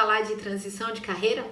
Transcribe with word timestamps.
falar 0.00 0.22
de 0.22 0.34
transição 0.36 0.94
de 0.94 1.02
carreira? 1.02 1.44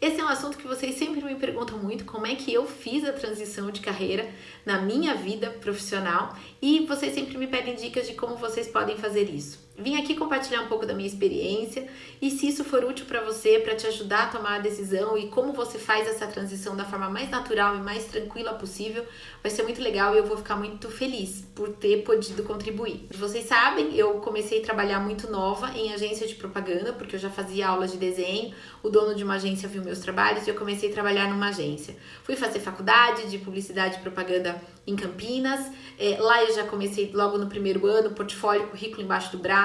Esse 0.00 0.20
é 0.20 0.24
um 0.24 0.28
assunto 0.28 0.58
que 0.58 0.66
vocês 0.66 0.96
sempre 0.96 1.24
me 1.24 1.36
perguntam 1.36 1.78
muito, 1.78 2.04
como 2.04 2.26
é 2.26 2.34
que 2.34 2.52
eu 2.52 2.66
fiz 2.66 3.04
a 3.04 3.12
transição 3.12 3.70
de 3.70 3.80
carreira 3.80 4.28
na 4.66 4.80
minha 4.80 5.14
vida 5.14 5.48
profissional 5.50 6.36
e 6.60 6.84
vocês 6.84 7.14
sempre 7.14 7.38
me 7.38 7.46
pedem 7.46 7.76
dicas 7.76 8.08
de 8.08 8.14
como 8.14 8.34
vocês 8.34 8.66
podem 8.66 8.96
fazer 8.96 9.30
isso. 9.30 9.60
Vim 9.76 9.96
aqui 9.96 10.14
compartilhar 10.14 10.60
um 10.60 10.68
pouco 10.68 10.84
da 10.84 10.92
minha 10.92 11.08
experiência 11.08 11.88
e 12.20 12.30
se 12.30 12.46
isso 12.46 12.62
for 12.62 12.84
útil 12.84 13.06
para 13.06 13.22
você, 13.22 13.58
para 13.58 13.74
te 13.74 13.86
ajudar 13.86 14.24
a 14.24 14.26
tomar 14.26 14.56
a 14.56 14.58
decisão 14.58 15.16
e 15.16 15.28
como 15.28 15.52
você 15.54 15.78
faz 15.78 16.06
essa 16.06 16.26
transição 16.26 16.76
da 16.76 16.84
forma 16.84 17.08
mais 17.08 17.30
natural 17.30 17.76
e 17.76 17.80
mais 17.80 18.04
tranquila 18.04 18.52
possível, 18.52 19.04
vai 19.42 19.50
ser 19.50 19.62
muito 19.62 19.80
legal 19.80 20.14
e 20.14 20.18
eu 20.18 20.26
vou 20.26 20.36
ficar 20.36 20.56
muito 20.56 20.90
feliz 20.90 21.46
por 21.54 21.70
ter 21.70 22.02
podido 22.02 22.42
contribuir. 22.42 23.06
Vocês 23.14 23.46
sabem, 23.46 23.96
eu 23.96 24.20
comecei 24.20 24.60
a 24.60 24.62
trabalhar 24.62 25.00
muito 25.00 25.30
nova 25.30 25.70
em 25.76 25.92
agência 25.92 26.26
de 26.26 26.34
propaganda, 26.34 26.92
porque 26.92 27.16
eu 27.16 27.20
já 27.20 27.30
fazia 27.30 27.66
aulas 27.66 27.92
de 27.92 27.96
desenho, 27.96 28.54
o 28.82 28.90
dono 28.90 29.14
de 29.14 29.24
uma 29.24 29.34
agência 29.34 29.68
viu 29.68 29.82
meus 29.82 30.00
trabalhos 30.00 30.46
e 30.46 30.50
eu 30.50 30.54
comecei 30.54 30.90
a 30.90 30.92
trabalhar 30.92 31.28
numa 31.28 31.48
agência. 31.48 31.96
Fui 32.24 32.36
fazer 32.36 32.60
faculdade 32.60 33.30
de 33.30 33.38
publicidade 33.38 33.96
e 33.96 34.00
propaganda 34.00 34.60
em 34.86 34.96
Campinas, 34.96 35.70
é, 35.98 36.16
lá 36.20 36.42
eu 36.42 36.52
já 36.52 36.64
comecei 36.64 37.10
logo 37.14 37.38
no 37.38 37.46
primeiro 37.46 37.86
ano, 37.86 38.10
portfólio, 38.10 38.66
currículo 38.68 39.02
embaixo 39.02 39.30
do 39.30 39.38
braço, 39.38 39.61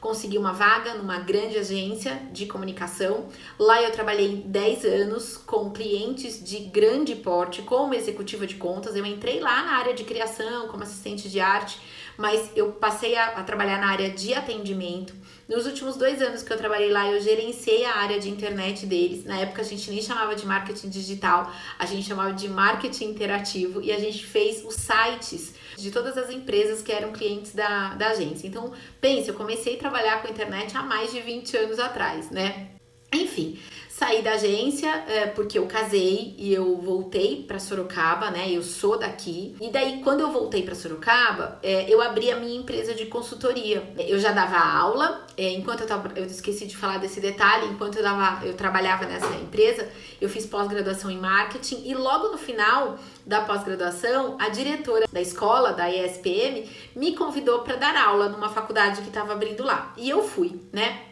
consegui 0.00 0.38
uma 0.38 0.52
vaga 0.52 0.94
numa 0.94 1.18
grande 1.20 1.56
agência 1.56 2.20
de 2.32 2.46
comunicação. 2.46 3.28
Lá 3.58 3.82
eu 3.82 3.90
trabalhei 3.90 4.42
10 4.44 4.84
anos 4.84 5.36
com 5.36 5.70
clientes 5.70 6.42
de 6.42 6.58
grande 6.58 7.14
porte, 7.14 7.62
como 7.62 7.94
executiva 7.94 8.46
de 8.46 8.56
contas. 8.56 8.96
Eu 8.96 9.06
entrei 9.06 9.40
lá 9.40 9.62
na 9.62 9.72
área 9.76 9.94
de 9.94 10.04
criação, 10.04 10.68
como 10.68 10.82
assistente 10.82 11.28
de 11.28 11.40
arte, 11.40 11.80
mas 12.16 12.50
eu 12.54 12.72
passei 12.72 13.16
a, 13.16 13.26
a 13.26 13.42
trabalhar 13.42 13.78
na 13.78 13.88
área 13.88 14.10
de 14.10 14.34
atendimento. 14.34 15.14
Nos 15.48 15.66
últimos 15.66 15.96
dois 15.96 16.22
anos 16.22 16.42
que 16.42 16.52
eu 16.52 16.56
trabalhei 16.56 16.90
lá, 16.90 17.10
eu 17.10 17.20
gerenciei 17.20 17.84
a 17.84 17.96
área 17.96 18.18
de 18.18 18.30
internet 18.30 18.86
deles. 18.86 19.24
Na 19.24 19.38
época 19.38 19.62
a 19.62 19.64
gente 19.64 19.90
nem 19.90 20.00
chamava 20.00 20.34
de 20.34 20.46
marketing 20.46 20.88
digital, 20.88 21.52
a 21.78 21.84
gente 21.84 22.06
chamava 22.06 22.32
de 22.32 22.48
marketing 22.48 23.10
interativo 23.10 23.82
e 23.82 23.92
a 23.92 23.98
gente 23.98 24.24
fez 24.24 24.64
os 24.64 24.74
sites 24.74 25.54
de 25.76 25.90
todas 25.90 26.16
as 26.16 26.30
empresas 26.30 26.82
que 26.82 26.92
eram 26.92 27.12
clientes 27.12 27.54
da, 27.54 27.94
da 27.94 28.08
agência. 28.08 28.46
Então, 28.46 28.72
pense, 29.00 29.28
eu 29.28 29.34
comecei 29.34 29.76
a 29.76 29.78
trabalhar 29.78 30.22
com 30.22 30.28
internet 30.28 30.76
há 30.76 30.82
mais 30.82 31.10
de 31.10 31.20
20 31.20 31.56
anos 31.56 31.78
atrás, 31.78 32.30
né? 32.30 32.68
Enfim, 33.12 33.58
saí 33.88 34.22
da 34.22 34.32
agência 34.32 34.88
é, 35.06 35.26
porque 35.26 35.58
eu 35.58 35.66
casei 35.66 36.34
e 36.38 36.52
eu 36.52 36.76
voltei 36.78 37.44
para 37.46 37.60
Sorocaba, 37.60 38.30
né? 38.30 38.50
Eu 38.50 38.62
sou 38.62 38.98
daqui. 38.98 39.54
E 39.60 39.70
daí, 39.70 40.00
quando 40.02 40.20
eu 40.20 40.32
voltei 40.32 40.62
para 40.62 40.74
Sorocaba, 40.74 41.58
é, 41.62 41.92
eu 41.92 42.00
abri 42.00 42.30
a 42.30 42.36
minha 42.36 42.58
empresa 42.58 42.94
de 42.94 43.06
consultoria. 43.06 43.94
Eu 43.98 44.18
já 44.18 44.32
dava 44.32 44.56
aula, 44.56 45.24
é, 45.36 45.50
enquanto 45.50 45.82
eu 45.82 45.86
tava, 45.86 46.10
eu 46.16 46.24
esqueci 46.24 46.66
de 46.66 46.76
falar 46.76 46.98
desse 46.98 47.20
detalhe, 47.20 47.66
enquanto 47.66 47.96
eu 47.96 48.02
dava, 48.02 48.44
eu 48.46 48.54
trabalhava 48.54 49.04
nessa 49.04 49.32
empresa, 49.36 49.88
eu 50.20 50.28
fiz 50.28 50.46
pós-graduação 50.46 51.10
em 51.10 51.18
marketing 51.18 51.82
e 51.84 51.94
logo 51.94 52.28
no 52.28 52.38
final 52.38 52.98
da 53.26 53.42
pós-graduação, 53.42 54.36
a 54.40 54.48
diretora 54.48 55.06
da 55.12 55.20
escola, 55.20 55.72
da 55.74 55.90
ESPM, 55.90 56.68
me 56.96 57.14
convidou 57.14 57.60
para 57.60 57.76
dar 57.76 57.94
aula 57.94 58.30
numa 58.30 58.48
faculdade 58.48 59.02
que 59.02 59.08
estava 59.08 59.32
abrindo 59.32 59.62
lá. 59.62 59.92
E 59.96 60.08
eu 60.08 60.22
fui, 60.22 60.60
né? 60.72 61.11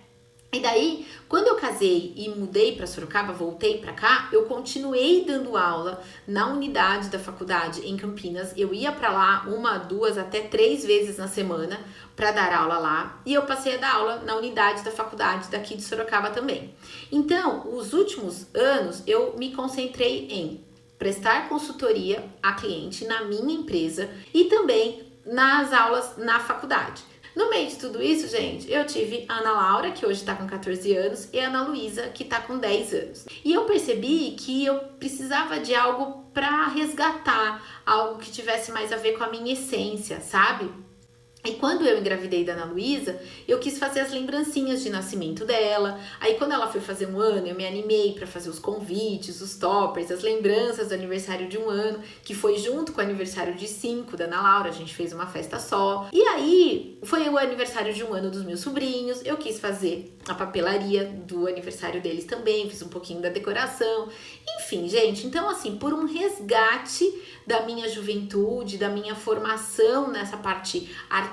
E 0.52 0.58
daí, 0.58 1.06
quando 1.28 1.46
eu 1.46 1.54
casei 1.54 2.12
e 2.16 2.28
mudei 2.28 2.74
para 2.74 2.84
Sorocaba, 2.84 3.32
voltei 3.32 3.78
para 3.78 3.92
cá, 3.92 4.28
eu 4.32 4.46
continuei 4.46 5.24
dando 5.24 5.56
aula 5.56 6.02
na 6.26 6.48
unidade 6.48 7.08
da 7.08 7.20
faculdade 7.20 7.88
em 7.88 7.96
Campinas. 7.96 8.52
Eu 8.56 8.74
ia 8.74 8.90
para 8.90 9.12
lá 9.12 9.44
uma, 9.46 9.78
duas, 9.78 10.18
até 10.18 10.40
três 10.40 10.84
vezes 10.84 11.18
na 11.18 11.28
semana 11.28 11.78
para 12.16 12.32
dar 12.32 12.52
aula 12.52 12.78
lá, 12.78 13.22
e 13.24 13.32
eu 13.32 13.42
passei 13.42 13.76
a 13.76 13.78
dar 13.78 13.94
aula 13.94 14.16
na 14.26 14.34
unidade 14.34 14.82
da 14.82 14.90
faculdade 14.90 15.48
daqui 15.50 15.76
de 15.76 15.82
Sorocaba 15.82 16.30
também. 16.30 16.74
Então, 17.12 17.72
os 17.72 17.92
últimos 17.92 18.52
anos 18.52 19.04
eu 19.06 19.36
me 19.38 19.52
concentrei 19.54 20.26
em 20.28 20.64
prestar 20.98 21.48
consultoria 21.48 22.24
a 22.42 22.52
cliente 22.54 23.06
na 23.06 23.22
minha 23.22 23.54
empresa 23.54 24.10
e 24.34 24.46
também 24.46 25.10
nas 25.24 25.72
aulas 25.72 26.16
na 26.18 26.40
faculdade. 26.40 27.09
No 27.34 27.48
meio 27.48 27.68
de 27.68 27.76
tudo 27.76 28.02
isso, 28.02 28.28
gente, 28.28 28.70
eu 28.70 28.84
tive 28.86 29.24
a 29.28 29.38
Ana 29.38 29.52
Laura, 29.52 29.90
que 29.92 30.04
hoje 30.04 30.24
tá 30.24 30.34
com 30.34 30.46
14 30.46 30.96
anos, 30.96 31.28
e 31.32 31.38
a 31.38 31.46
Ana 31.48 31.62
Luísa, 31.62 32.08
que 32.08 32.24
tá 32.24 32.40
com 32.40 32.58
10 32.58 32.94
anos. 32.94 33.26
E 33.44 33.52
eu 33.52 33.64
percebi 33.64 34.32
que 34.38 34.64
eu 34.64 34.78
precisava 34.98 35.60
de 35.60 35.74
algo 35.74 36.24
para 36.32 36.66
resgatar, 36.68 37.62
algo 37.86 38.18
que 38.18 38.30
tivesse 38.30 38.72
mais 38.72 38.92
a 38.92 38.96
ver 38.96 39.16
com 39.16 39.24
a 39.24 39.30
minha 39.30 39.52
essência, 39.52 40.20
sabe? 40.20 40.70
E 41.42 41.52
quando 41.52 41.86
eu 41.86 41.98
engravidei 41.98 42.44
da 42.44 42.52
Ana 42.52 42.66
Luísa, 42.66 43.18
eu 43.48 43.58
quis 43.58 43.78
fazer 43.78 44.00
as 44.00 44.12
lembrancinhas 44.12 44.82
de 44.82 44.90
nascimento 44.90 45.46
dela. 45.46 45.98
Aí 46.20 46.34
quando 46.34 46.52
ela 46.52 46.68
foi 46.68 46.82
fazer 46.82 47.06
um 47.06 47.18
ano, 47.18 47.46
eu 47.46 47.54
me 47.54 47.66
animei 47.66 48.12
para 48.12 48.26
fazer 48.26 48.50
os 48.50 48.58
convites, 48.58 49.40
os 49.40 49.56
toppers, 49.56 50.10
as 50.10 50.22
lembranças 50.22 50.88
do 50.88 50.94
aniversário 50.94 51.48
de 51.48 51.56
um 51.56 51.70
ano, 51.70 52.00
que 52.22 52.34
foi 52.34 52.58
junto 52.58 52.92
com 52.92 53.00
o 53.00 53.04
aniversário 53.04 53.54
de 53.54 53.66
cinco 53.66 54.18
da 54.18 54.26
Ana 54.26 54.42
Laura, 54.42 54.68
a 54.68 54.72
gente 54.72 54.94
fez 54.94 55.14
uma 55.14 55.26
festa 55.26 55.58
só. 55.58 56.08
E 56.12 56.20
aí 56.24 56.98
foi 57.02 57.26
o 57.28 57.38
aniversário 57.38 57.94
de 57.94 58.04
um 58.04 58.12
ano 58.12 58.30
dos 58.30 58.44
meus 58.44 58.60
sobrinhos, 58.60 59.24
eu 59.24 59.38
quis 59.38 59.58
fazer 59.58 60.14
a 60.28 60.34
papelaria 60.34 61.06
do 61.26 61.48
aniversário 61.48 62.02
deles 62.02 62.26
também, 62.26 62.68
fiz 62.68 62.82
um 62.82 62.88
pouquinho 62.88 63.22
da 63.22 63.30
decoração. 63.30 64.08
Enfim, 64.58 64.86
gente, 64.88 65.26
então 65.26 65.48
assim, 65.48 65.76
por 65.76 65.94
um 65.94 66.04
resgate 66.04 67.10
da 67.46 67.62
minha 67.62 67.88
juventude, 67.88 68.76
da 68.76 68.88
minha 68.88 69.14
formação 69.14 70.08
nessa 70.08 70.36
parte 70.36 70.88
artística, 71.08 71.29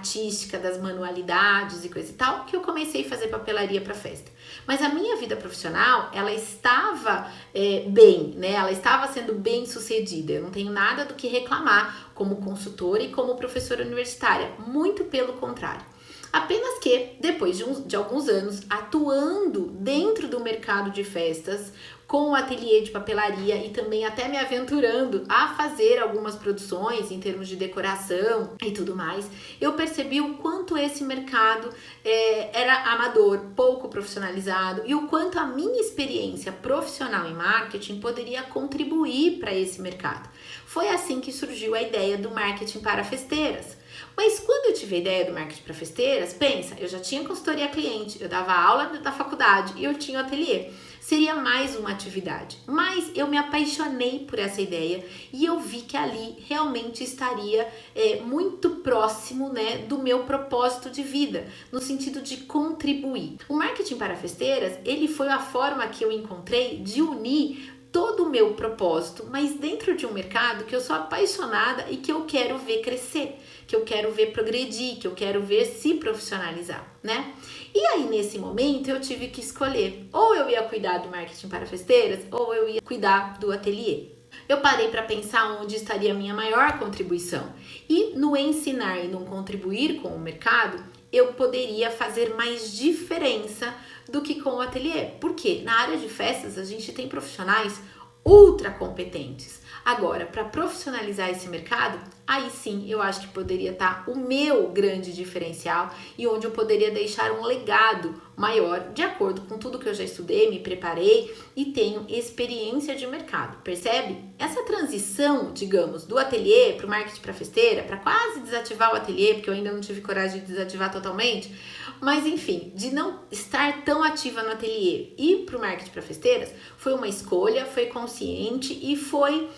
das 0.59 0.77
manualidades 0.79 1.83
e 1.83 1.89
coisa 1.89 2.09
e 2.09 2.13
tal, 2.13 2.45
que 2.45 2.55
eu 2.55 2.61
comecei 2.61 3.05
a 3.05 3.09
fazer 3.09 3.27
papelaria 3.27 3.81
para 3.81 3.93
festa. 3.93 4.31
Mas 4.65 4.81
a 4.81 4.89
minha 4.89 5.17
vida 5.17 5.35
profissional, 5.35 6.09
ela 6.13 6.31
estava 6.31 7.31
é, 7.53 7.85
bem, 7.87 8.33
né? 8.35 8.51
Ela 8.51 8.71
estava 8.71 9.11
sendo 9.11 9.33
bem 9.33 9.65
sucedida. 9.65 10.33
Eu 10.33 10.43
não 10.43 10.51
tenho 10.51 10.71
nada 10.71 11.05
do 11.05 11.13
que 11.13 11.27
reclamar 11.27 12.11
como 12.13 12.37
consultora 12.37 13.03
e 13.03 13.11
como 13.11 13.35
professora 13.35 13.83
universitária. 13.83 14.51
Muito 14.59 15.05
pelo 15.05 15.33
contrário. 15.33 15.85
Apenas 16.31 16.79
que, 16.79 17.15
depois 17.19 17.57
de, 17.57 17.63
de 17.83 17.95
alguns 17.95 18.27
anos 18.27 18.61
atuando 18.69 19.67
dentro 19.79 20.27
do 20.27 20.39
mercado 20.39 20.91
de 20.91 21.03
festas, 21.03 21.71
com 22.07 22.31
o 22.31 22.35
ateliê 22.35 22.81
de 22.81 22.89
papelaria 22.89 23.57
e 23.57 23.69
também 23.69 24.05
até 24.05 24.29
me 24.29 24.37
aventurando 24.37 25.23
a 25.27 25.49
fazer 25.55 25.99
algumas 25.99 26.35
produções 26.35 27.11
em 27.11 27.19
termos 27.19 27.47
de 27.49 27.57
decoração 27.57 28.53
e 28.63 28.71
tudo 28.71 28.95
mais, 28.95 29.29
eu 29.59 29.73
percebi 29.73 30.21
o 30.21 30.35
quanto 30.35 30.77
esse 30.77 31.03
mercado 31.03 31.69
é, 32.05 32.61
era 32.61 32.93
amador, 32.93 33.39
pouco 33.55 33.89
profissionalizado 33.89 34.83
e 34.85 34.95
o 34.95 35.07
quanto 35.07 35.37
a 35.37 35.45
minha 35.45 35.81
experiência 35.81 36.51
profissional 36.51 37.27
em 37.27 37.33
marketing 37.33 37.99
poderia 37.99 38.43
contribuir 38.43 39.39
para 39.39 39.53
esse 39.53 39.81
mercado. 39.81 40.29
Foi 40.67 40.89
assim 40.89 41.21
que 41.21 41.31
surgiu 41.31 41.73
a 41.73 41.81
ideia 41.81 42.17
do 42.17 42.29
marketing 42.29 42.79
para 42.81 43.01
festeiras. 43.01 43.77
Mas 44.17 44.37
quando 44.41 44.65
eu 44.65 44.73
tive 44.73 44.97
a 44.97 44.99
ideia 44.99 45.25
do 45.25 45.31
marketing 45.31 45.63
para 45.63 45.73
festeiras, 45.73 46.33
pensa, 46.33 46.75
eu 46.77 46.89
já 46.89 46.99
tinha 46.99 47.23
consultoria 47.23 47.69
cliente, 47.69 48.21
eu 48.21 48.27
dava 48.27 48.51
aula 48.51 48.91
na 49.01 49.11
faculdade 49.13 49.73
e 49.77 49.85
eu 49.85 49.93
tinha 49.97 50.19
o 50.19 50.21
ateliê 50.21 50.69
seria 51.07 51.35
mais 51.35 51.73
uma 51.73 51.91
atividade. 51.91 52.57
Mas 52.65 53.09
eu 53.15 53.27
me 53.27 53.37
apaixonei 53.37 54.25
por 54.27 54.37
essa 54.37 54.61
ideia 54.61 55.05
e 55.31 55.45
eu 55.45 55.57
vi 55.57 55.83
que 55.83 55.95
ali 55.95 56.35
realmente 56.49 57.01
estaria 57.01 57.65
é, 57.95 58.19
muito 58.19 58.69
próximo 58.81 59.47
né, 59.47 59.77
do 59.87 59.97
meu 59.99 60.23
propósito 60.23 60.89
de 60.89 61.03
vida, 61.03 61.47
no 61.71 61.79
sentido 61.79 62.21
de 62.21 62.35
contribuir. 62.37 63.37
O 63.47 63.55
marketing 63.55 63.95
para 63.95 64.17
festeiras, 64.17 64.77
ele 64.83 65.07
foi 65.07 65.29
a 65.29 65.39
forma 65.39 65.87
que 65.87 66.03
eu 66.03 66.11
encontrei 66.11 66.79
de 66.79 67.01
unir 67.01 67.76
todo 67.91 68.23
o 68.23 68.29
meu 68.29 68.53
propósito, 68.53 69.25
mas 69.29 69.53
dentro 69.55 69.95
de 69.95 70.05
um 70.05 70.11
mercado 70.11 70.65
que 70.65 70.75
eu 70.75 70.81
sou 70.81 70.95
apaixonada 70.95 71.85
e 71.89 71.97
que 71.97 72.11
eu 72.11 72.25
quero 72.25 72.57
ver 72.57 72.81
crescer, 72.81 73.39
que 73.65 73.75
eu 73.75 73.81
quero 73.81 74.11
ver 74.11 74.31
progredir, 74.31 74.97
que 74.97 75.07
eu 75.07 75.13
quero 75.13 75.41
ver 75.41 75.65
se 75.65 75.95
profissionalizar, 75.95 76.85
né? 77.01 77.33
E 77.73 77.79
aí 77.87 78.03
nesse 78.09 78.37
momento 78.37 78.89
eu 78.89 78.99
tive 78.99 79.27
que 79.27 79.41
escolher, 79.41 80.07
ou 80.11 80.35
eu 80.35 80.49
ia 80.49 80.63
cuidar 80.63 80.99
do 80.99 81.09
marketing 81.09 81.47
para 81.47 81.65
festeiras, 81.65 82.25
ou 82.31 82.53
eu 82.53 82.67
ia 82.67 82.81
cuidar 82.81 83.37
do 83.39 83.51
ateliê. 83.51 84.17
Eu 84.47 84.61
parei 84.61 84.87
para 84.89 85.03
pensar 85.03 85.59
onde 85.61 85.75
estaria 85.75 86.11
a 86.11 86.15
minha 86.15 86.33
maior 86.33 86.79
contribuição. 86.79 87.51
E 87.89 88.13
no 88.15 88.35
ensinar 88.35 89.03
e 89.03 89.07
no 89.07 89.25
contribuir 89.25 90.01
com 90.01 90.09
o 90.09 90.19
mercado, 90.19 90.81
eu 91.11 91.33
poderia 91.33 91.89
fazer 91.89 92.35
mais 92.35 92.71
diferença 92.71 93.73
do 94.09 94.21
que 94.21 94.41
com 94.41 94.51
o 94.51 94.61
ateliê. 94.61 95.05
Porque 95.19 95.61
na 95.63 95.79
área 95.79 95.97
de 95.97 96.09
festas 96.09 96.57
a 96.57 96.63
gente 96.63 96.91
tem 96.91 97.07
profissionais 97.07 97.79
ultra 98.25 98.71
competentes. 98.71 99.61
Agora, 99.85 100.25
para 100.25 100.43
profissionalizar 100.43 101.29
esse 101.29 101.47
mercado, 101.47 101.99
aí 102.27 102.49
sim 102.49 102.85
eu 102.89 103.01
acho 103.01 103.21
que 103.21 103.27
poderia 103.29 103.71
estar 103.71 104.05
tá 104.05 104.11
o 104.11 104.15
meu 104.15 104.67
grande 104.67 105.13
diferencial 105.13 105.89
e 106.17 106.27
onde 106.27 106.45
eu 106.45 106.51
poderia 106.51 106.91
deixar 106.91 107.31
um 107.31 107.43
legado 107.43 108.21
maior 108.35 108.91
de 108.93 109.01
acordo 109.01 109.41
com 109.41 109.57
tudo 109.57 109.79
que 109.79 109.89
eu 109.89 109.93
já 109.93 110.03
estudei, 110.03 110.49
me 110.49 110.59
preparei 110.59 111.33
e 111.55 111.65
tenho 111.65 112.05
experiência 112.07 112.95
de 112.95 113.07
mercado. 113.07 113.57
Percebe? 113.63 114.23
Essa 114.37 114.63
transição, 114.63 115.51
digamos, 115.53 116.03
do 116.03 116.19
ateliê 116.19 116.73
para 116.73 116.85
o 116.85 116.89
marketing 116.89 117.21
para 117.21 117.33
festeira, 117.33 117.81
para 117.81 117.97
quase 117.97 118.41
desativar 118.41 118.93
o 118.93 118.95
ateliê, 118.95 119.33
porque 119.35 119.49
eu 119.49 119.55
ainda 119.55 119.71
não 119.71 119.81
tive 119.81 120.01
coragem 120.01 120.41
de 120.41 120.47
desativar 120.47 120.91
totalmente, 120.91 121.51
Mas 121.99 122.27
enfim, 122.27 122.71
de 122.75 122.91
não 122.91 123.21
estar 123.31 123.83
tão 123.83 124.03
ativa 124.03 124.43
no 124.43 124.51
ateliê 124.51 125.13
e 125.17 125.37
para 125.37 125.57
o 125.57 125.59
marketing 125.59 125.89
para 125.89 126.01
festeiras 126.03 126.53
foi 126.77 126.93
uma 126.93 127.07
escolha, 127.07 127.65
foi 127.65 127.87
consciente 127.87 128.77
e 128.79 128.95
foi 128.95 129.49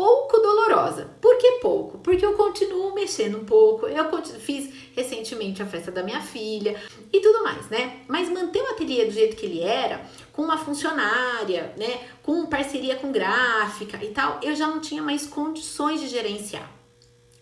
pouco 0.00 0.38
dolorosa. 0.38 1.10
Por 1.20 1.36
que 1.36 1.58
pouco? 1.60 1.98
Porque 1.98 2.24
eu 2.24 2.32
continuo 2.32 2.94
mexendo 2.94 3.36
um 3.36 3.44
pouco. 3.44 3.86
Eu 3.86 4.22
fiz 4.22 4.72
recentemente 4.96 5.62
a 5.62 5.66
festa 5.66 5.90
da 5.90 6.02
minha 6.02 6.22
filha 6.22 6.74
e 7.12 7.20
tudo 7.20 7.44
mais, 7.44 7.68
né? 7.68 8.00
Mas 8.08 8.30
manter 8.30 8.62
o 8.62 8.70
ateliê 8.70 9.04
do 9.04 9.10
jeito 9.10 9.36
que 9.36 9.44
ele 9.44 9.60
era, 9.60 10.00
com 10.32 10.40
uma 10.40 10.56
funcionária, 10.56 11.74
né, 11.76 12.00
com 12.22 12.46
parceria 12.46 12.96
com 12.96 13.12
gráfica 13.12 14.02
e 14.02 14.08
tal, 14.08 14.40
eu 14.42 14.56
já 14.56 14.66
não 14.66 14.80
tinha 14.80 15.02
mais 15.02 15.26
condições 15.26 16.00
de 16.00 16.08
gerenciar. 16.08 16.79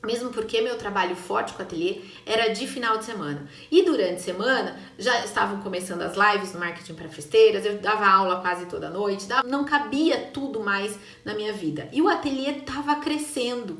Mesmo 0.08 0.31
porque 0.31 0.62
meu 0.62 0.78
trabalho 0.78 1.14
forte 1.14 1.52
com 1.52 1.58
o 1.58 1.62
ateliê 1.62 2.00
era 2.25 2.49
de 2.49 2.66
final 2.66 2.96
de 2.96 3.05
semana. 3.05 3.46
E 3.70 3.82
durante 3.82 4.14
a 4.14 4.19
semana 4.20 4.81
já 4.99 5.22
estavam 5.22 5.60
começando 5.60 6.00
as 6.00 6.16
lives 6.16 6.55
no 6.55 6.60
marketing 6.60 6.94
para 6.94 7.10
festeiras, 7.10 7.66
eu 7.66 7.76
dava 7.76 8.06
aula 8.06 8.40
quase 8.40 8.64
toda 8.64 8.88
noite, 8.88 9.26
não 9.44 9.66
cabia 9.66 10.31
tudo 10.32 10.60
mais 10.60 10.99
na 11.26 11.34
minha 11.34 11.52
vida. 11.52 11.90
E 11.93 12.00
o 12.00 12.08
ateliê 12.08 12.52
estava 12.52 12.96
crescendo. 12.96 13.78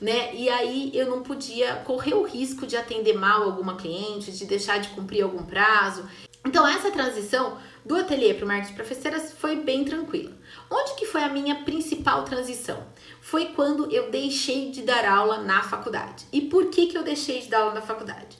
Né? 0.00 0.32
E 0.36 0.48
aí 0.48 0.92
eu 0.94 1.10
não 1.10 1.24
podia 1.24 1.74
correr 1.76 2.14
o 2.14 2.22
risco 2.22 2.68
de 2.68 2.76
atender 2.76 3.14
mal 3.14 3.42
alguma 3.42 3.74
cliente, 3.74 4.30
de 4.30 4.44
deixar 4.44 4.78
de 4.78 4.90
cumprir 4.90 5.22
algum 5.22 5.44
prazo. 5.44 6.04
Então 6.44 6.64
essa 6.68 6.92
transição 6.92 7.58
do 7.84 7.96
ateliê 7.96 8.34
para 8.34 8.44
o 8.44 8.48
marketing 8.48 8.74
para 8.74 8.84
festeiras 8.84 9.32
foi 9.32 9.56
bem 9.56 9.84
tranquila. 9.84 10.32
Onde 10.70 10.94
que 10.94 11.06
foi 11.06 11.22
a 11.22 11.28
minha 11.28 11.64
principal 11.64 12.24
transição? 12.24 12.86
foi 13.24 13.46
quando 13.46 13.90
eu 13.90 14.10
deixei 14.10 14.70
de 14.70 14.82
dar 14.82 15.06
aula 15.06 15.38
na 15.38 15.62
faculdade. 15.62 16.26
E 16.30 16.42
por 16.42 16.66
que, 16.66 16.88
que 16.88 16.98
eu 16.98 17.02
deixei 17.02 17.40
de 17.40 17.48
dar 17.48 17.60
aula 17.60 17.72
na 17.72 17.80
faculdade? 17.80 18.36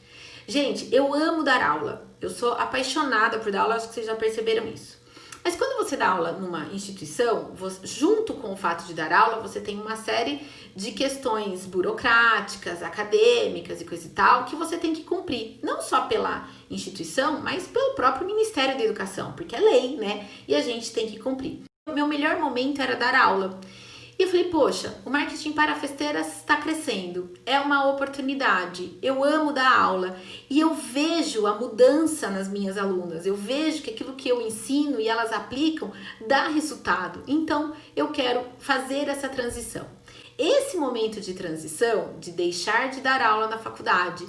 Gente, 0.46 0.94
eu 0.94 1.14
amo 1.14 1.42
dar 1.42 1.62
aula. 1.62 2.06
Eu 2.20 2.28
sou 2.28 2.52
apaixonada 2.52 3.38
por 3.38 3.50
dar 3.50 3.62
aula, 3.62 3.76
acho 3.76 3.88
que 3.88 3.94
vocês 3.94 4.04
já 4.04 4.14
perceberam 4.14 4.68
isso. 4.68 4.98
Mas 5.44 5.56
quando 5.56 5.76
você 5.76 5.94
dá 5.94 6.08
aula 6.08 6.32
numa 6.32 6.64
instituição, 6.72 7.50
você, 7.54 7.86
junto 7.86 8.32
com 8.32 8.50
o 8.50 8.56
fato 8.56 8.86
de 8.86 8.94
dar 8.94 9.12
aula, 9.12 9.42
você 9.42 9.60
tem 9.60 9.78
uma 9.78 9.94
série 9.94 10.40
de 10.74 10.92
questões 10.92 11.66
burocráticas, 11.66 12.82
acadêmicas 12.82 13.78
e 13.82 13.84
coisa 13.84 14.06
e 14.06 14.10
tal, 14.10 14.46
que 14.46 14.56
você 14.56 14.78
tem 14.78 14.94
que 14.94 15.02
cumprir, 15.02 15.58
não 15.62 15.82
só 15.82 16.06
pela 16.06 16.48
instituição, 16.70 17.40
mas 17.40 17.66
pelo 17.66 17.94
próprio 17.94 18.26
Ministério 18.26 18.78
da 18.78 18.84
Educação, 18.84 19.32
porque 19.32 19.54
é 19.54 19.60
lei, 19.60 19.96
né? 19.96 20.26
E 20.48 20.54
a 20.54 20.62
gente 20.62 20.90
tem 20.92 21.06
que 21.06 21.18
cumprir. 21.18 21.62
O 21.86 21.92
meu 21.92 22.06
melhor 22.06 22.38
momento 22.38 22.80
era 22.80 22.96
dar 22.96 23.14
aula. 23.14 23.60
E 24.16 24.22
eu 24.22 24.28
falei, 24.28 24.44
poxa, 24.44 25.00
o 25.04 25.10
marketing 25.10 25.52
para 25.52 25.74
festeiras 25.74 26.36
está 26.36 26.56
crescendo, 26.56 27.32
é 27.44 27.58
uma 27.58 27.90
oportunidade. 27.90 28.96
Eu 29.02 29.24
amo 29.24 29.52
dar 29.52 29.76
aula 29.76 30.16
e 30.48 30.60
eu 30.60 30.72
vejo 30.72 31.46
a 31.46 31.54
mudança 31.54 32.30
nas 32.30 32.48
minhas 32.48 32.78
alunas, 32.78 33.26
eu 33.26 33.34
vejo 33.34 33.82
que 33.82 33.90
aquilo 33.90 34.14
que 34.14 34.28
eu 34.28 34.40
ensino 34.40 35.00
e 35.00 35.08
elas 35.08 35.32
aplicam 35.32 35.92
dá 36.28 36.48
resultado. 36.48 37.24
Então 37.26 37.74
eu 37.96 38.08
quero 38.08 38.44
fazer 38.58 39.08
essa 39.08 39.28
transição. 39.28 39.86
Esse 40.38 40.76
momento 40.76 41.20
de 41.20 41.34
transição, 41.34 42.14
de 42.20 42.30
deixar 42.30 42.90
de 42.90 43.00
dar 43.00 43.20
aula 43.20 43.48
na 43.48 43.58
faculdade 43.58 44.26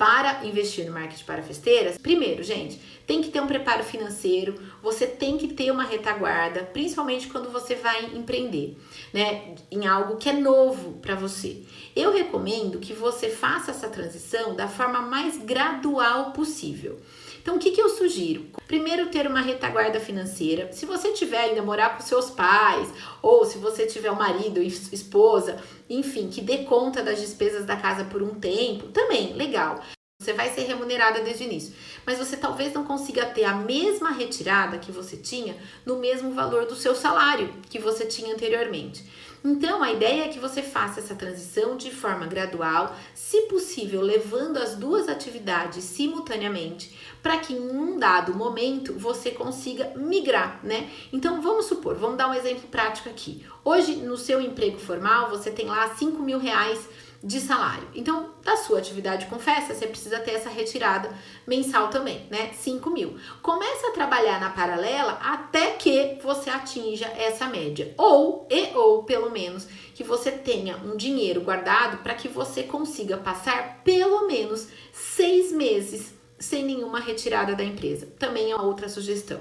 para 0.00 0.46
investir 0.46 0.86
no 0.86 0.92
marketing 0.92 1.24
para 1.24 1.42
festeiras, 1.42 1.98
primeiro, 1.98 2.42
gente, 2.42 2.80
tem 3.06 3.20
que 3.20 3.28
ter 3.28 3.38
um 3.38 3.46
preparo 3.46 3.84
financeiro, 3.84 4.54
você 4.82 5.06
tem 5.06 5.36
que 5.36 5.48
ter 5.48 5.70
uma 5.70 5.84
retaguarda, 5.84 6.62
principalmente 6.62 7.26
quando 7.26 7.52
você 7.52 7.74
vai 7.74 8.06
empreender, 8.14 8.78
né, 9.12 9.56
em 9.70 9.86
algo 9.86 10.16
que 10.16 10.30
é 10.30 10.32
novo 10.32 10.94
para 11.02 11.14
você. 11.14 11.58
Eu 11.94 12.14
recomendo 12.14 12.78
que 12.78 12.94
você 12.94 13.28
faça 13.28 13.72
essa 13.72 13.90
transição 13.90 14.56
da 14.56 14.66
forma 14.66 15.02
mais 15.02 15.36
gradual 15.36 16.32
possível. 16.32 16.98
Então, 17.40 17.56
o 17.56 17.58
que, 17.58 17.70
que 17.70 17.80
eu 17.80 17.88
sugiro? 17.88 18.46
Primeiro, 18.66 19.06
ter 19.06 19.26
uma 19.26 19.40
retaguarda 19.40 19.98
financeira. 19.98 20.70
Se 20.72 20.84
você 20.84 21.12
tiver 21.12 21.38
ainda 21.38 21.62
morar 21.62 21.96
com 21.96 22.02
seus 22.02 22.30
pais, 22.30 22.88
ou 23.22 23.44
se 23.44 23.58
você 23.58 23.86
tiver 23.86 24.10
um 24.10 24.16
marido, 24.16 24.62
esposa, 24.62 25.58
enfim, 25.88 26.28
que 26.28 26.40
dê 26.40 26.58
conta 26.58 27.02
das 27.02 27.20
despesas 27.20 27.64
da 27.64 27.76
casa 27.76 28.04
por 28.04 28.22
um 28.22 28.34
tempo, 28.34 28.88
também 28.88 29.32
legal. 29.34 29.80
Você 30.20 30.34
vai 30.34 30.50
ser 30.50 30.64
remunerada 30.64 31.22
desde 31.22 31.44
o 31.44 31.46
início, 31.46 31.74
mas 32.04 32.18
você 32.18 32.36
talvez 32.36 32.74
não 32.74 32.84
consiga 32.84 33.24
ter 33.24 33.44
a 33.44 33.54
mesma 33.54 34.10
retirada 34.10 34.76
que 34.76 34.92
você 34.92 35.16
tinha 35.16 35.56
no 35.86 35.96
mesmo 35.96 36.34
valor 36.34 36.66
do 36.66 36.76
seu 36.76 36.94
salário 36.94 37.50
que 37.70 37.78
você 37.78 38.04
tinha 38.04 38.34
anteriormente. 38.34 39.02
Então, 39.42 39.82
a 39.82 39.90
ideia 39.90 40.24
é 40.24 40.28
que 40.28 40.38
você 40.38 40.60
faça 40.60 41.00
essa 41.00 41.14
transição 41.14 41.74
de 41.74 41.90
forma 41.90 42.26
gradual, 42.26 42.94
se 43.14 43.40
possível, 43.46 44.02
levando 44.02 44.58
as 44.58 44.76
duas 44.76 45.08
atividades 45.08 45.82
simultaneamente, 45.84 46.94
para 47.22 47.38
que 47.38 47.54
em 47.54 47.70
um 47.70 47.98
dado 47.98 48.34
momento 48.34 48.92
você 48.98 49.30
consiga 49.30 49.90
migrar, 49.96 50.60
né? 50.62 50.90
Então, 51.10 51.40
vamos 51.40 51.64
supor, 51.64 51.94
vamos 51.96 52.18
dar 52.18 52.28
um 52.28 52.34
exemplo 52.34 52.68
prático 52.68 53.08
aqui. 53.08 53.42
Hoje, 53.64 53.96
no 53.96 54.18
seu 54.18 54.38
emprego 54.38 54.78
formal, 54.78 55.30
você 55.30 55.50
tem 55.50 55.64
lá 55.64 55.88
5 55.94 56.22
mil 56.22 56.38
reais 56.38 56.86
de 57.22 57.38
salário. 57.38 57.86
Então, 57.94 58.30
da 58.42 58.56
sua 58.56 58.78
atividade 58.78 59.26
com 59.26 59.38
festa, 59.38 59.74
você 59.74 59.86
precisa 59.86 60.18
ter 60.20 60.32
essa 60.32 60.48
retirada 60.48 61.10
mensal 61.46 61.88
também, 61.88 62.26
né? 62.30 62.50
5 62.54 62.88
mil. 62.90 63.18
Começa 63.42 63.88
a 63.88 63.92
trabalhar 63.92 64.40
na 64.40 64.50
paralela 64.50 65.12
até 65.22 65.72
que 65.72 66.18
você 66.22 66.48
atinja 66.48 67.06
essa 67.06 67.46
média. 67.46 67.94
Ou, 67.98 68.46
e 68.50 68.74
ou, 68.74 69.02
pelo 69.02 69.30
menos, 69.30 69.66
que 69.94 70.02
você 70.02 70.30
tenha 70.32 70.78
um 70.78 70.96
dinheiro 70.96 71.42
guardado 71.42 71.98
para 71.98 72.14
que 72.14 72.26
você 72.26 72.62
consiga 72.62 73.18
passar 73.18 73.82
pelo 73.84 74.26
menos 74.26 74.68
seis 74.92 75.52
meses 75.52 76.14
sem 76.38 76.64
nenhuma 76.64 77.00
retirada 77.00 77.54
da 77.54 77.62
empresa. 77.62 78.08
Também 78.18 78.50
é 78.50 78.56
outra 78.56 78.88
sugestão. 78.88 79.40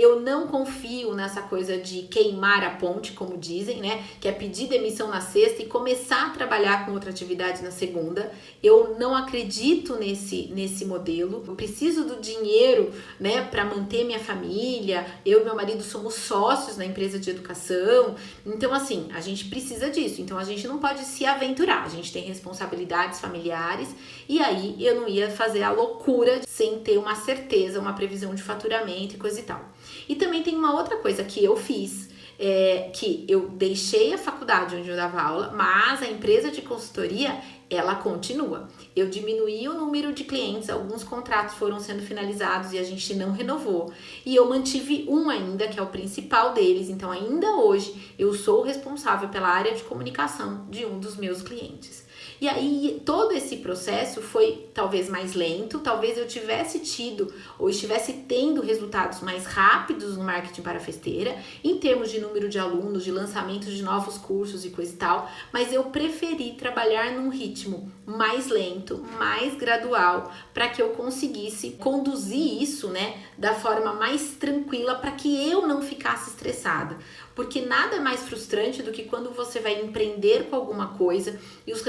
Eu 0.00 0.18
não 0.18 0.46
confio 0.46 1.12
nessa 1.14 1.42
coisa 1.42 1.76
de 1.76 2.04
queimar 2.04 2.64
a 2.64 2.70
ponte, 2.70 3.12
como 3.12 3.36
dizem, 3.36 3.82
né? 3.82 4.02
Que 4.18 4.28
é 4.28 4.32
pedir 4.32 4.66
demissão 4.66 5.08
na 5.08 5.20
sexta 5.20 5.60
e 5.60 5.66
começar 5.66 6.28
a 6.28 6.30
trabalhar 6.30 6.86
com 6.86 6.92
outra 6.92 7.10
atividade 7.10 7.62
na 7.62 7.70
segunda. 7.70 8.32
Eu 8.62 8.96
não 8.98 9.14
acredito 9.14 9.96
nesse, 9.96 10.50
nesse 10.54 10.86
modelo. 10.86 11.44
Eu 11.46 11.54
preciso 11.54 12.04
do 12.04 12.18
dinheiro, 12.18 12.94
né, 13.20 13.42
para 13.42 13.62
manter 13.62 14.04
minha 14.04 14.18
família. 14.18 15.04
Eu 15.22 15.42
e 15.42 15.44
meu 15.44 15.54
marido 15.54 15.82
somos 15.82 16.14
sócios 16.14 16.78
na 16.78 16.86
empresa 16.86 17.18
de 17.18 17.28
educação. 17.28 18.14
Então, 18.46 18.72
assim, 18.72 19.10
a 19.12 19.20
gente 19.20 19.50
precisa 19.50 19.90
disso. 19.90 20.22
Então, 20.22 20.38
a 20.38 20.44
gente 20.44 20.66
não 20.66 20.78
pode 20.78 21.00
se 21.00 21.26
aventurar. 21.26 21.84
A 21.84 21.90
gente 21.90 22.10
tem 22.10 22.24
responsabilidades 22.24 23.20
familiares. 23.20 23.94
E 24.26 24.40
aí, 24.40 24.76
eu 24.78 24.98
não 24.98 25.06
ia 25.06 25.30
fazer 25.30 25.62
a 25.62 25.70
loucura 25.70 26.40
sem 26.60 26.78
ter 26.80 26.98
uma 26.98 27.14
certeza, 27.14 27.80
uma 27.80 27.94
previsão 27.94 28.34
de 28.34 28.42
faturamento 28.42 29.14
e 29.14 29.18
coisa 29.18 29.40
e 29.40 29.42
tal. 29.44 29.64
E 30.06 30.14
também 30.14 30.42
tem 30.42 30.54
uma 30.54 30.74
outra 30.74 30.98
coisa 30.98 31.24
que 31.24 31.42
eu 31.42 31.56
fiz, 31.56 32.10
é, 32.38 32.90
que 32.92 33.24
eu 33.26 33.48
deixei 33.48 34.12
a 34.12 34.18
faculdade 34.18 34.76
onde 34.76 34.90
eu 34.90 34.94
dava 34.94 35.22
aula, 35.22 35.54
mas 35.56 36.02
a 36.02 36.06
empresa 36.06 36.50
de 36.50 36.60
consultoria 36.60 37.40
ela 37.70 37.94
continua. 37.94 38.68
Eu 38.94 39.08
diminuí 39.08 39.66
o 39.68 39.72
número 39.72 40.12
de 40.12 40.24
clientes, 40.24 40.68
alguns 40.68 41.02
contratos 41.02 41.54
foram 41.54 41.80
sendo 41.80 42.02
finalizados 42.02 42.74
e 42.74 42.78
a 42.78 42.82
gente 42.82 43.14
não 43.14 43.32
renovou. 43.32 43.90
E 44.26 44.36
eu 44.36 44.46
mantive 44.46 45.06
um 45.08 45.30
ainda, 45.30 45.66
que 45.66 45.80
é 45.80 45.82
o 45.82 45.86
principal 45.86 46.52
deles. 46.52 46.90
Então, 46.90 47.10
ainda 47.10 47.56
hoje, 47.56 48.12
eu 48.18 48.34
sou 48.34 48.60
responsável 48.62 49.30
pela 49.30 49.48
área 49.48 49.72
de 49.72 49.82
comunicação 49.84 50.66
de 50.68 50.84
um 50.84 51.00
dos 51.00 51.16
meus 51.16 51.40
clientes. 51.40 52.09
E 52.40 52.48
aí 52.48 53.02
todo 53.04 53.32
esse 53.32 53.58
processo 53.58 54.22
foi 54.22 54.66
talvez 54.72 55.10
mais 55.10 55.34
lento, 55.34 55.80
talvez 55.80 56.16
eu 56.16 56.26
tivesse 56.26 56.78
tido 56.78 57.30
ou 57.58 57.68
estivesse 57.68 58.14
tendo 58.26 58.62
resultados 58.62 59.20
mais 59.20 59.44
rápidos 59.44 60.16
no 60.16 60.24
marketing 60.24 60.62
para 60.62 60.80
festeira, 60.80 61.36
em 61.62 61.76
termos 61.76 62.10
de 62.10 62.18
número 62.18 62.48
de 62.48 62.58
alunos, 62.58 63.04
de 63.04 63.10
lançamento 63.10 63.66
de 63.66 63.82
novos 63.82 64.16
cursos 64.16 64.64
e 64.64 64.70
coisa 64.70 64.90
e 64.90 64.96
tal, 64.96 65.30
mas 65.52 65.70
eu 65.70 65.84
preferi 65.84 66.52
trabalhar 66.52 67.12
num 67.12 67.28
ritmo 67.28 67.92
mais 68.06 68.48
lento, 68.48 69.04
mais 69.18 69.54
gradual, 69.54 70.32
para 70.54 70.68
que 70.68 70.80
eu 70.80 70.90
conseguisse 70.90 71.72
conduzir 71.72 72.62
isso, 72.62 72.88
né, 72.88 73.22
da 73.36 73.54
forma 73.54 73.92
mais 73.92 74.36
tranquila 74.36 74.94
para 74.94 75.12
que 75.12 75.48
eu 75.50 75.66
não 75.66 75.82
ficasse 75.82 76.30
estressada. 76.30 76.96
Porque 77.34 77.62
nada 77.62 77.96
é 77.96 78.00
mais 78.00 78.20
frustrante 78.22 78.82
do 78.82 78.92
que 78.92 79.04
quando 79.04 79.30
você 79.30 79.60
vai 79.60 79.80
empreender 79.80 80.50
com 80.50 80.56
alguma 80.56 80.88
coisa 80.88 81.40
e 81.66 81.72
os 81.72 81.80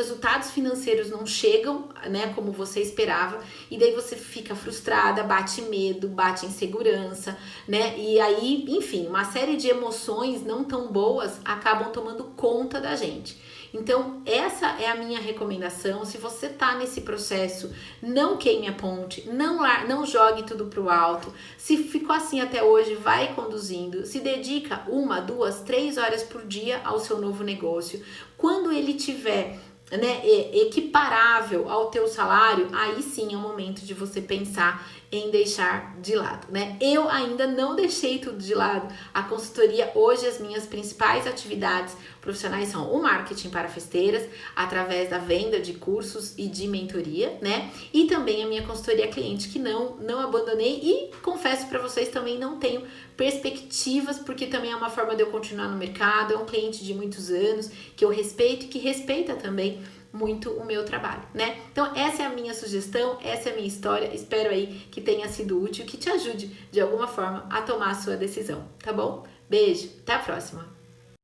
resultados 0.42 0.52
financeiros 0.52 1.10
não 1.10 1.26
chegam, 1.26 1.90
né, 2.10 2.34
como 2.34 2.52
você 2.52 2.82
esperava, 2.82 3.40
e 3.70 3.78
daí 3.78 3.94
você 3.94 4.16
fica 4.16 4.56
frustrada, 4.56 5.24
bate 5.24 5.62
medo, 5.64 6.08
bate 6.08 6.46
insegurança, 6.46 7.38
né? 7.68 7.98
E 7.98 8.20
aí, 8.20 8.66
enfim, 8.68 9.08
uma 9.08 9.24
série 9.26 9.56
de 9.56 9.70
emoções 9.70 10.44
não 10.44 10.64
tão 10.64 10.92
boas 10.92 11.40
acabam 11.46 11.92
tomando 11.92 12.24
conta 12.36 12.82
da 12.82 12.96
gente. 12.96 13.40
Então, 13.74 14.22
essa 14.26 14.68
é 14.82 14.90
a 14.90 14.96
minha 14.96 15.20
recomendação. 15.20 16.04
Se 16.04 16.18
você 16.18 16.50
tá 16.50 16.76
nesse 16.76 17.02
processo, 17.02 17.74
não 18.02 18.36
queime 18.36 18.68
a 18.68 18.74
ponte, 18.74 19.30
não, 19.30 19.60
não 19.88 20.06
jogue 20.06 20.44
tudo 20.44 20.66
pro 20.66 20.90
alto. 20.90 21.34
Se 21.58 21.78
ficou 21.78 22.14
assim 22.14 22.42
até 22.42 22.62
hoje, 22.62 22.96
vai 22.96 23.34
conduzindo. 23.34 24.06
Se 24.06 24.20
dedica 24.20 24.84
uma, 24.90 25.22
duas, 25.22 25.62
três 25.62 25.98
horas 25.98 26.22
por 26.22 26.46
dia 26.46 26.82
ao 26.84 27.00
seu 27.00 27.18
novo 27.18 27.46
negócio. 27.46 28.04
Quando 28.38 28.74
ele 28.74 28.94
tiver 28.96 29.58
né, 29.92 30.22
equiparável 30.54 31.70
ao 31.70 31.90
teu 31.90 32.08
salário, 32.08 32.68
aí 32.72 33.02
sim 33.04 33.34
é 33.34 33.38
o 33.38 33.40
momento 33.40 33.82
de 33.82 33.94
você 33.94 34.22
pensar 34.22 34.88
em 35.12 35.30
deixar 35.30 36.00
de 36.00 36.16
lado, 36.16 36.48
né? 36.50 36.78
Eu 36.80 37.10
ainda 37.10 37.46
não 37.46 37.76
deixei 37.76 38.18
tudo 38.20 38.38
de 38.38 38.56
lado. 38.56 38.88
A 39.14 39.24
consultoria 39.24 39.92
hoje 39.94 40.26
as 40.26 40.40
minhas 40.40 40.66
principais 40.66 41.28
atividades 41.28 41.98
profissionais 42.22 42.70
são 42.70 42.90
o 42.94 43.02
marketing 43.02 43.50
para 43.50 43.68
festeiras, 43.68 44.24
através 44.56 45.10
da 45.10 45.18
venda 45.18 45.60
de 45.60 45.74
cursos 45.74 46.34
e 46.38 46.48
de 46.48 46.66
mentoria, 46.68 47.38
né? 47.42 47.70
E 47.94 48.06
também 48.06 48.42
a 48.44 48.48
minha 48.48 48.62
consultoria 48.64 49.08
cliente 49.10 49.50
que 49.50 49.60
não 49.60 49.98
não 49.98 50.22
abandonei 50.22 50.80
e 50.82 51.12
confesso 51.22 51.68
para 51.68 51.80
vocês 51.80 52.08
também 52.08 52.38
não 52.38 52.58
tenho 52.58 52.84
perspectivas, 53.18 54.18
porque 54.18 54.48
também 54.48 54.72
é 54.72 54.76
uma 54.76 54.90
forma 54.90 55.16
de 55.16 55.22
eu 55.22 55.28
continuar 55.28 55.68
no 55.68 55.78
mercado, 55.78 56.34
é 56.34 56.38
um 56.38 56.46
cliente 56.46 56.84
de 56.84 56.94
muitos 56.94 57.30
anos 57.30 57.70
que 57.96 58.06
eu 58.06 58.10
respeito 58.10 58.66
e 58.66 58.68
que 58.70 58.80
respeita 58.80 59.36
também 59.36 59.81
muito 60.14 60.52
o 60.52 60.66
meu 60.66 60.86
trabalho, 60.86 61.24
né? 61.34 61.58
Então, 61.72 61.96
essa 61.96 62.24
é 62.24 62.26
a 62.26 62.30
minha 62.30 62.54
sugestão, 62.54 63.18
essa 63.24 63.50
é 63.50 63.54
a 63.54 63.56
minha 63.56 63.68
história. 63.68 64.14
Espero 64.14 64.50
aí 64.50 64.88
que 64.92 65.02
tenha 65.02 65.28
sido 65.30 65.62
útil, 65.62 65.86
que 65.86 65.98
te 65.98 66.10
ajude 66.10 66.48
de 66.72 66.82
alguma 66.82 67.08
forma 67.08 67.48
a 67.50 67.62
tomar 67.62 67.92
a 67.92 67.96
sua 67.96 68.18
decisão, 68.18 68.66
tá 68.84 68.92
bom? 68.92 69.26
Beijo, 69.50 69.90
até 70.02 70.14
a 70.14 70.20
próxima! 70.20 70.81